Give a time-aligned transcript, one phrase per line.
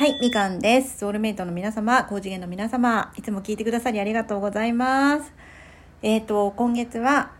[0.00, 1.00] はい、みかんです。
[1.00, 5.30] ソウルメイトの皆様、高次元の皆様、いつも聞いてくださりありがとうございます。
[6.00, 7.32] えっ、と、今月は、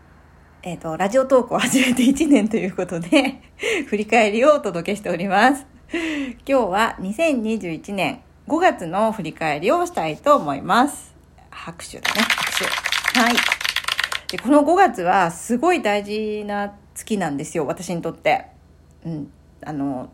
[0.61, 3.41] えっ、と、ラジオトークを始めて1年ということで、
[3.89, 5.65] 振り返りをお届けしております。
[5.91, 11.15] 今日は2021年5月の振り返りをしたいと思います。
[11.49, 13.19] 拍手だね、拍手。
[13.21, 13.33] はい。
[14.29, 18.45] で、この5月はすごい大事な月なんですよ、私にとって。
[19.03, 19.31] うん。
[19.65, 20.11] あの、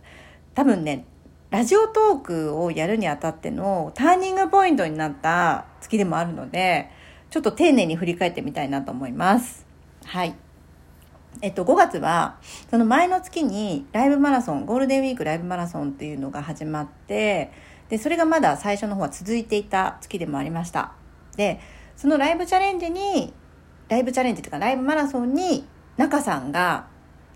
[0.56, 1.04] 多分ね、
[1.50, 6.90] ラジオトークをやるにあたってのターニングポイントになった月でもあるので、
[7.30, 9.66] ちょっと丁寧に振り返ってみたいなと思います。
[10.04, 10.36] はい。
[11.42, 12.38] えっと、5月は、
[12.70, 17.52] その前の月にライブマラソン、ゴールデンウィークライブマラソンっていうのが始まって、
[17.90, 20.94] で、それがまだ最初の方は続いていた月でもありました。
[21.38, 21.62] で、
[21.96, 23.34] そのライブチャレンジに、
[23.88, 26.88] ライブチャレンジというかライブマラソンに中さんが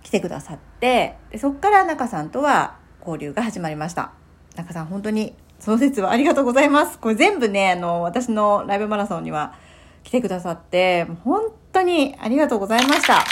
[0.03, 4.11] 来てくださって、でそこから中さんとは交流が始まりました。
[4.55, 6.97] 中さん本当にその説はありがとうございます。
[6.97, 9.53] これ全部ね、あの、私のライブマラソンには
[10.03, 13.23] 来てくださって、本当にありがとうございました。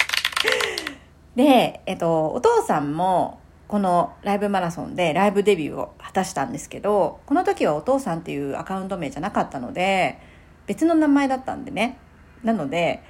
[1.36, 10.18] で、えっと、お父さんも、このライブマラソンでライブデビューを果たしたんですけど、この時はお父さんっていうアカウント名じゃなかったので、
[10.66, 11.98] 別の名前だったんでね。
[12.44, 13.02] なので、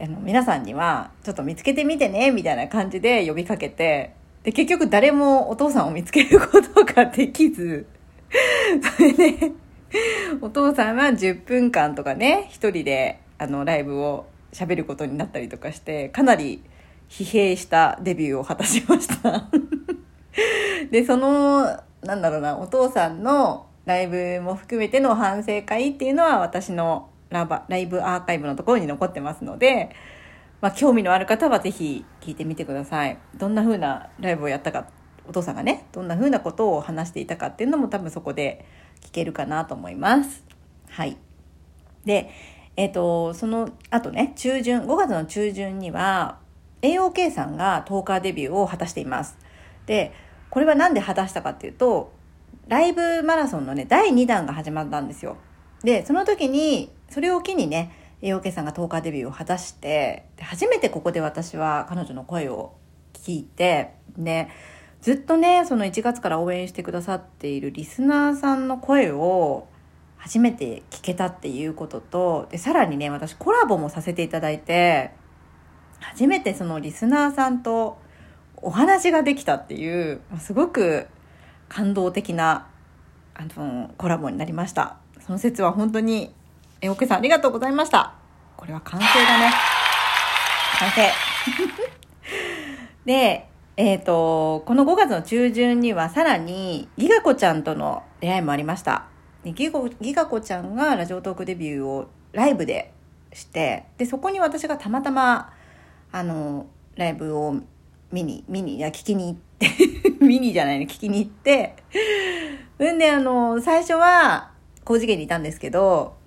[0.00, 7.86] あの皆さんには、ちょっと見つけてみてね、みたいな感じで呼びかけて、で、結局誰もお父さんを見つけることができず、
[8.96, 9.52] それで、
[10.40, 16.62] お父さんは10分間とかね、一人で、あの、ライブを喋ることになったりとかして、かなり
[17.08, 19.48] 疲弊したデビューを果たしました。
[20.90, 29.90] で、その、なんだろうな、お父さんのライブも含めての反省会っていうのは私のラバライブアーカイブのところに残ってますので、
[30.60, 33.18] まあ、興味のある方はぜひ聞いてみてください。
[33.36, 34.88] どんな風なライブをやったか、
[35.28, 38.64] お父さんがね、どんな風なことを話していたかっていうのも多分そこで
[39.00, 40.44] 聞けるかなと思います。
[40.90, 41.16] はい。
[42.04, 42.30] で、
[42.76, 46.38] えっ、と、その後ね、中旬、5月の中旬には、
[46.82, 49.36] AOK さんが10日デビューを果たしています。
[49.86, 50.12] で、
[50.50, 52.12] これはなんで果たしたかっていうと、
[52.68, 55.36] ライブマラソンのね、第2弾が始まったんですよ。
[55.82, 57.92] で、その時に、それを機にね、
[58.22, 62.74] AOK さんが10日デビューを果たして、初めてここで私は彼女の声を
[63.12, 64.50] 聞いて、ね、
[65.00, 69.68] ずっとね、その1月から応援してくださっているリスナーさんの声を
[70.16, 75.12] 初めて聞けたっていうことと、で、さらにね、私コラボもさせていただいて、
[76.00, 77.98] 初めてそのリスナーさんと
[78.56, 81.06] お話ができたっていう、すごく
[81.68, 82.66] 感動的な、
[83.34, 84.96] あの、コラボになりました。
[85.20, 86.34] その説は本当に、
[86.80, 88.14] え、おけさんありがとうございました。
[88.56, 89.52] これは完成だね。
[90.78, 91.10] 完成。
[93.04, 99.06] で、えっ、と、この5月の中旬にはさらにギガ子ちゃんとの出会いもありました。
[99.44, 102.92] ギガギガ子ちゃんがラジオトークデビューをライブで
[103.32, 105.52] して、で、そこに私がたまたま、
[106.12, 106.66] あの、
[106.96, 107.56] ライブを
[108.12, 109.68] 見に、見に、いや、聞きに行って、
[110.24, 111.74] 見にじゃないの、聞きに行って、
[112.78, 114.52] うんで、あの、最初は、
[114.84, 116.17] 高次元にいたんですけど、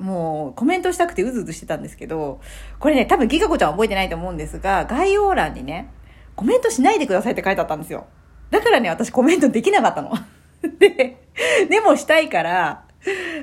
[0.00, 2.40] もうコメントしたくてうずうずしてたんですけど、
[2.78, 5.90] これね、多分ギガ子ちゃん覚えてないと思うんですが、概要欄にね、
[6.36, 8.06] コメントしないでくださいって書いてあったんですよ。
[8.50, 10.12] だからね、私コメントできなかったの。
[10.78, 11.18] で、
[11.68, 12.84] でもしたいから、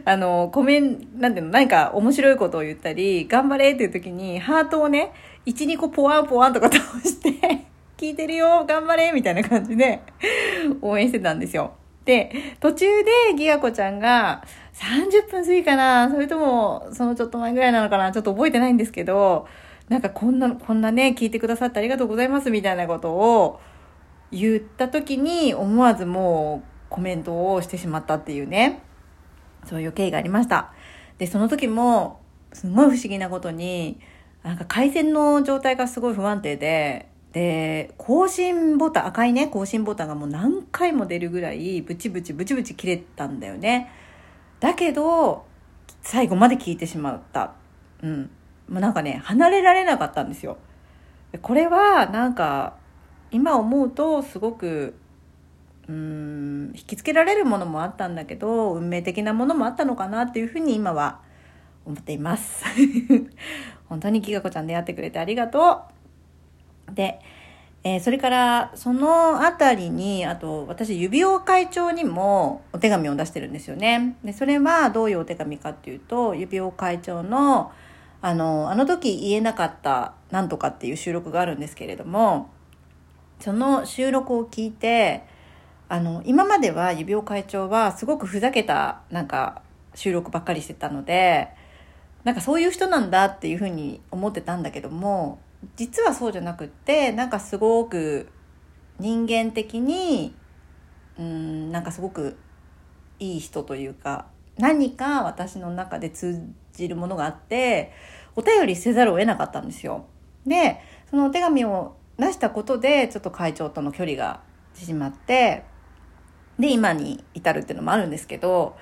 [0.06, 5.12] あの、コメン、なんていうの、何か面白いことを言ったり、頑張れっていう時に、ハートをね、
[5.46, 7.32] 1、2個ポワンポワンとか倒して、
[7.98, 10.02] 聞いてるよ、頑張れみたいな感じで、
[10.82, 11.74] 応援してたんですよ。
[12.06, 14.44] で、途中でギガ子ちゃんが、
[14.78, 19.48] 30分過ぎかなそれとも、そのちょっと前ぐらいなのかなちょっと覚えてないんですけど、
[19.90, 23.60] なんかこんな、こんなね、聞いてくださってありがとうございますみたいなことを
[24.32, 28.84] 言った時に思わずもうコメントをしてしまったっていうね、
[29.66, 30.74] そういう経緯がありました。
[31.18, 32.22] で、その時も、
[32.54, 34.00] すごい不思議なことに、
[34.44, 43.92] なんか回線の状態がすごい不安定で、で、更新ボタン、赤いね、更新ボタンがもう何回も出るぐらい、ブチブチブチブチ切れたんだよね。
[44.60, 45.46] だけど、
[46.02, 47.54] 最後まで聞いてしまった。
[48.02, 48.30] うん。
[48.70, 50.58] もうなんかね、離れられなかったんですよ。
[51.42, 52.76] これは、なんか、
[53.32, 54.96] 今思うと、すごく、
[55.88, 61.20] うーん、引きつけられるものもあったんだけど、運命的なものもあったのかなっていうふうに今は
[61.86, 62.66] 思っています。
[63.88, 65.84] 本当にギガ子ちゃん出会ってくれてありがと
[66.92, 66.96] う。
[66.96, 67.20] で、
[67.88, 74.18] えーそれから、そのあたりに、あと、私、指輪会長にもお手紙を出してるんですよね。
[74.24, 77.72] で、それはどういうお手紙かっていうと、指輪会長の、
[78.22, 82.50] あの、あの時言えなかったなんとかっていう収録があるんですけれども、
[83.40, 85.24] その収録を聞いて、
[85.90, 89.62] あの今までは指輪会長はすごくふざけたなんか
[89.96, 91.48] 収録ばっかりしてたので
[92.26, 95.40] なんかそういう人なんだっていうふうに思ってたんだけども
[95.76, 98.30] 実はそうじゃなくってなんかすごく
[99.00, 100.36] 人間的に
[101.20, 102.38] うんなんかすごく
[103.20, 104.28] いい人というか
[104.58, 106.42] 何か私の中で通
[106.74, 107.92] じるものがあって
[108.36, 110.06] お便りせざるを得なかったんですよ。
[110.46, 114.42] でそのお手紙を出したことでちょっと会長との距離が
[114.74, 115.64] 縮まって
[116.60, 118.76] で今に至るっていうのもあるんですけど、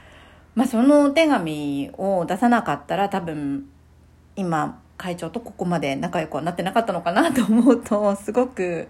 [0.53, 3.67] まあ、そのお手紙を出さなかったら多分
[4.35, 8.87] 今会長とここまで仲良くはなってなかったのかなと思うとすごく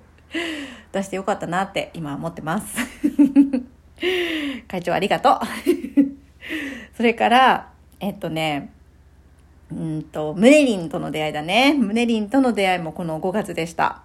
[0.92, 2.78] 出してよかったなって今思ってます
[4.68, 5.40] 会長ありがとう
[6.96, 8.72] それからえっとね
[9.72, 11.74] うんと、ムネリンとの出会いだね。
[11.74, 14.04] ムネリンとの出会いもこの5月でした。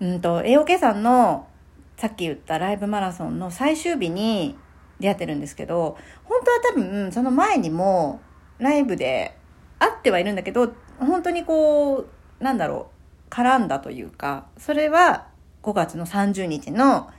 [0.00, 1.48] うんと、AOK さんの
[1.96, 4.56] さっき言ったライブマラソンの最終日に
[5.00, 8.20] 出会ってるんですけど、本当は多分その前にも
[8.58, 9.36] ライブで
[9.78, 12.06] 会ってはいるんだけど、本当にこ
[12.40, 12.90] う、なんだろ
[13.30, 15.26] う、絡んだというか、それは
[15.62, 17.10] 5月の30日の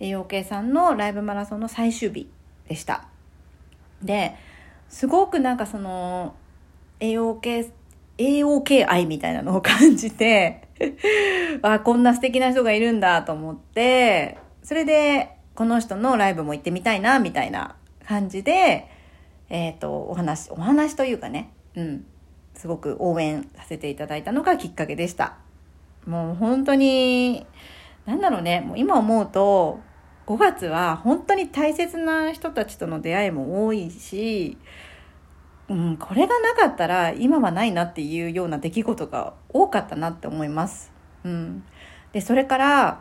[0.00, 2.28] AOK さんのライブマラソンの最終日
[2.68, 3.06] でした。
[4.02, 4.36] で、
[4.88, 6.34] すごくなんかその
[7.00, 7.70] AOK、
[8.18, 10.68] AOK 愛みたいなのを感じて、
[11.62, 18.88] あ、こんな素敵な人がいるんだと思って、それで、この人のライブも行ってみたいな、みたいな感じで、
[19.48, 22.04] えっ、ー、と、お話、お話というかね、うん、
[22.56, 25.36] すごく応援させていただいたのがきっかけでした。
[26.06, 27.46] もう本当に、
[28.06, 29.80] なんだろうね、もう今思うと、
[30.26, 34.58] 5月は本当に大切な人たちとの出会いも多いし、
[35.68, 40.92] うん、これがなかったら今はないなっていうような出来事が多かったなって思います。
[41.24, 41.64] うん、
[42.12, 43.00] でそれから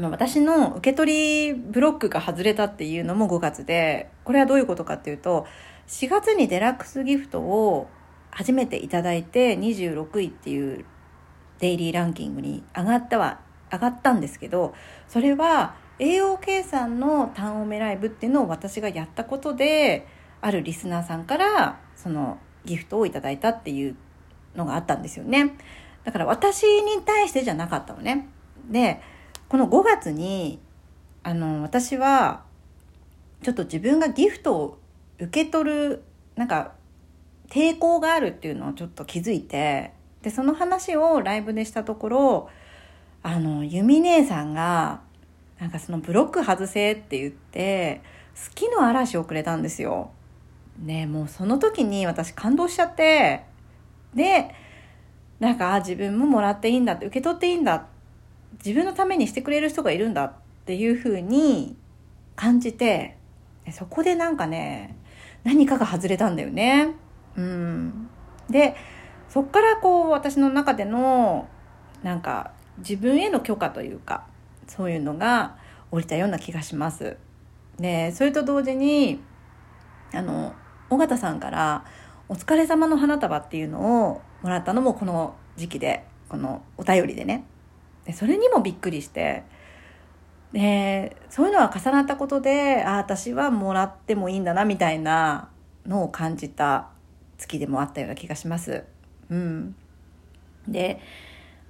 [0.00, 5.46] 私の受け取りブロックが外れたっていうのも5月でこれはどういうことかっていうと
[5.86, 7.88] 4月にデラックスギフトを
[8.38, 10.84] 初めていただいて26位っていう
[11.58, 13.40] デイリーランキングに上がったは
[13.72, 14.74] 上がったんですけど
[15.08, 20.06] それは AOK さんの単音メライブっていうのを私がやったことで
[20.40, 23.96] あるリスナーさんからそのギフトをいただいたっていう
[24.54, 25.56] のがあったんですよね。
[26.04, 28.28] だから私に対してじゃなかったのね。
[28.70, 29.00] で、
[29.48, 30.60] この5月に、
[31.22, 32.44] あの、私は、
[33.42, 34.78] ちょっと自分がギフトを
[35.18, 36.02] 受け取る、
[36.36, 36.74] なんか、
[37.50, 39.92] 抵抗があるっていうのをちょっと気づいて、
[40.22, 42.50] で、その話をライブでしたところ、
[43.22, 45.00] あの、ユミ姉さんが、
[45.58, 48.02] なんかそのブロック外せって言って、
[48.34, 50.10] 好きの嵐をくれたんですよ。
[50.78, 53.44] ねもうその時に私感動しちゃって
[54.14, 54.54] で
[55.40, 57.86] なんか自分ももらっていいんだって受け取っていいんだ
[58.64, 60.32] 自分のためにしてくれる人がいるんだっ
[60.64, 61.76] ていうふうに
[62.34, 63.16] 感じて
[63.72, 64.96] そこでなんかね
[65.44, 66.94] 何かが外れたんだよね。
[67.38, 68.10] うん、
[68.50, 68.74] で
[69.28, 71.48] そっからこう私の中での
[72.02, 74.26] なんか自分への許可というか
[74.66, 75.56] そういうのが
[75.92, 77.16] 降りたような気がします。
[77.78, 79.20] でそれと同時に
[80.12, 80.52] あの
[80.90, 81.84] 尾形さんから
[82.28, 87.44] 「お疲れ様の花束」っていうのをもらったのもこの時期でこのお便りでね
[88.04, 89.44] でそれにもびっくりして
[90.52, 95.50] でそういうのは重なったことでああ私はもらってもいいんだなみたいな
[95.86, 96.88] のを感じた
[97.38, 98.84] 月でもあったような気がします。
[99.30, 99.74] うん、
[100.66, 101.00] で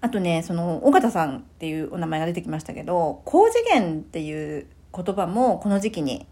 [0.00, 6.26] あとねその尾形さんっていうお名前が出てきましたけど高次元っていう言葉もこの時期に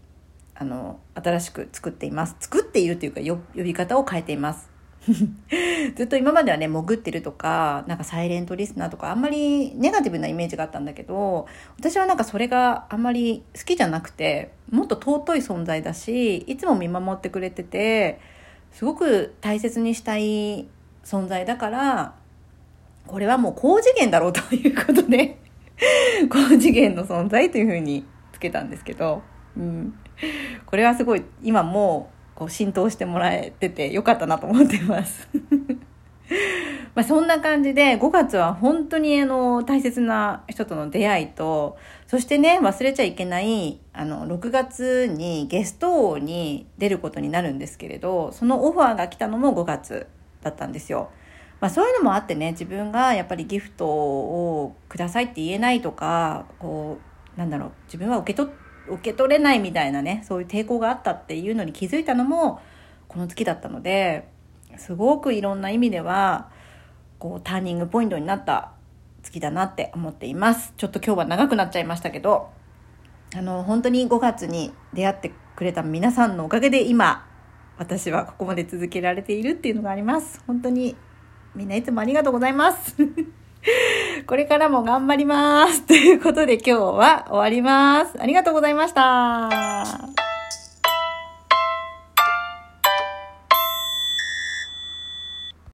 [0.59, 2.35] あの、新しく作っています。
[2.39, 4.69] 作っているというか、呼び方を変えています。
[5.95, 18.19] ずっと今まではね、潜ってるとか、なんかサイレントリスナーとか、あんまりネガティブなイメージがあったんだけど、私はなんかそれがあんまり好きじゃなくて、もっと尊い存在だし、いつも見守ってくれてて、
[18.71, 20.67] すごく大切にしたい
[21.03, 22.15] 存在だから、
[23.05, 25.39] これはもう高次元だろうということで
[26.29, 29.21] 高次元の存在というふうにつけたんですけど、
[29.55, 29.93] うん。
[30.65, 35.27] これはすごい今もこう浸透してもらえててよかったなと思ってます
[36.95, 50.07] まあそんな感じで5月は本当にあの大切な人との出会いとそしてね忘れちゃいけないあの6月にゲスト王に出ることになるんですけれどそのオファーが来たのも5月
[50.41, 51.09] だったんですよ。
[51.59, 56.99] まあ、そういうのもあってね自分がやっぱりギフトをくださいって言えないとかこ
[57.35, 58.51] うなんだろう自分は受け取
[58.89, 62.61] 受け取れないみたいなねそういう抵抗があったっていうのに気づいたのも
[63.07, 64.27] この月だったので
[64.75, 66.49] すごくいろんな意味では
[67.19, 68.71] こうターニングポイントになった
[69.23, 72.49] 月だなって思っていますちょっと今日は長くなっちゃいましたけど
[73.35, 77.27] あの、本当に5月に出会ってくれた皆さんのおかげで今、
[77.77, 80.41] 私はここまで続けられているっていうのがあります。
[80.47, 80.95] 本当に
[81.53, 82.95] みんないつもありがとうございます。
[84.25, 85.83] これからも頑張ります。
[85.83, 88.19] ということで今日は終わります。
[88.19, 90.26] ありがとうございました。